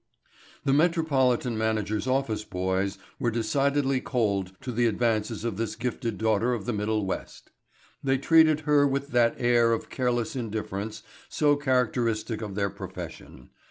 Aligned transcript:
The 0.65 0.73
metropolitan 0.73 1.55
managers' 1.59 2.07
office 2.07 2.43
boys 2.43 2.97
were 3.19 3.29
decidedly 3.29 4.01
cold 4.01 4.53
to 4.61 4.71
the 4.71 4.87
advances 4.87 5.43
of 5.43 5.57
this 5.57 5.75
gifted 5.75 6.17
daughter 6.17 6.55
of 6.55 6.65
the 6.65 6.73
Middle 6.73 7.05
West. 7.05 7.51
They 8.03 8.17
treated 8.17 8.61
her 8.61 8.87
with 8.87 9.09
that 9.09 9.35
air 9.37 9.71
of 9.73 9.91
careless 9.91 10.35
indifference 10.35 11.03
so 11.29 11.55
characteristic 11.55 12.41
of 12.41 12.55
their 12.55 12.71
profession. 12.71 13.51